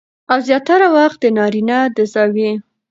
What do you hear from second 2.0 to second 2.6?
زاويې